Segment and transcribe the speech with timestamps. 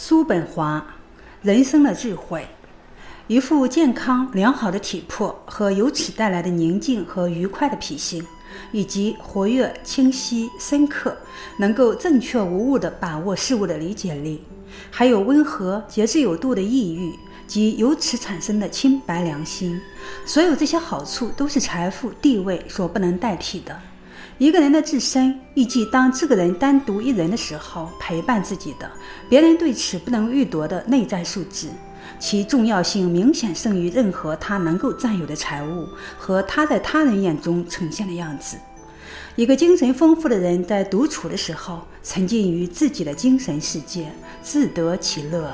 [0.00, 0.86] 叔本华，
[1.42, 2.46] 人生的智慧。
[3.26, 8.24] 一副健康良好的体魄和由此带来的宁静和愉快的脾性，
[8.70, 11.16] 以及活跃、清晰、深刻，
[11.58, 14.44] 能够正确无误地把握事物的理解力，
[14.88, 17.12] 还有温和、节制有度的抑郁
[17.48, 19.80] 及由此产生的清白良心，
[20.24, 23.76] 所有这些好处都是财富、地位所不能代替的。
[24.38, 28.88] 一个人的自身，预计当这个人单独一人的时候陪伴自己的，
[29.28, 31.66] 别人对此不能预夺的内在素质，
[32.20, 38.56] 其重要性明显胜于任何他能够占有的财物和他在他人眼中呈现的样子。
[39.34, 44.06] 一个精神丰富的人在独处的时候，沉浸于自己的精神世界，
[44.40, 45.52] 自得其乐。